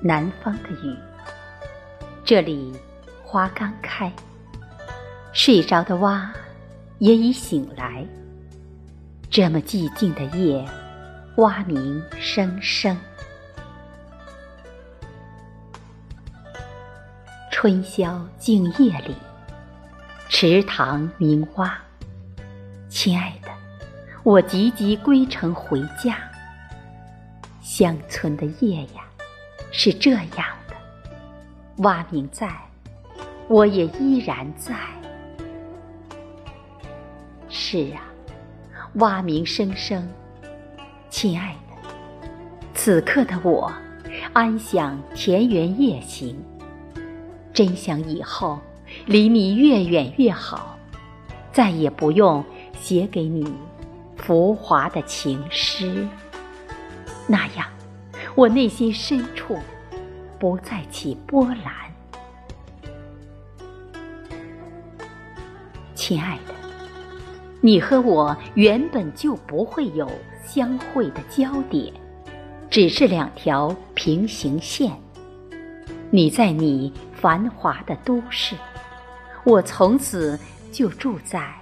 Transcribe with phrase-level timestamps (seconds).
[0.00, 0.96] 南方的雨。
[2.24, 2.72] 这里
[3.24, 4.12] 花刚开，
[5.32, 6.32] 睡着的蛙
[6.98, 8.06] 也已醒来。
[9.30, 10.66] 这么寂静的夜，
[11.36, 12.96] 蛙鸣声声。
[17.50, 19.14] 春宵静夜里，
[20.28, 21.76] 池塘鸣蛙。
[22.88, 23.48] 亲爱的，
[24.22, 26.16] 我急急归程回家。
[27.60, 29.02] 乡村的夜呀，
[29.70, 30.28] 是这样
[30.68, 30.74] 的。
[31.78, 32.50] 蛙鸣在，
[33.48, 34.74] 我也依然在。
[37.48, 38.02] 是啊，
[38.94, 40.08] 蛙鸣声声。
[41.10, 41.88] 亲爱的，
[42.74, 43.72] 此刻的我，
[44.32, 46.36] 安享田园夜行。
[47.52, 48.60] 真想以后
[49.06, 50.78] 离你越远越好，
[51.52, 52.44] 再也不用
[52.78, 53.52] 写给你
[54.16, 56.06] 浮华的情诗。
[57.26, 57.66] 那样，
[58.38, 59.58] 我内心深处
[60.38, 61.74] 不再起波澜。
[65.92, 66.54] 亲爱的，
[67.60, 70.08] 你和我原本就不会有
[70.46, 71.92] 相会的交点，
[72.70, 74.96] 只是两条平行线。
[76.12, 76.92] 你在你。
[77.20, 78.54] 繁华的都市，
[79.42, 80.38] 我从此
[80.70, 81.52] 就住在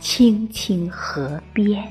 [0.00, 1.84] 青青河边。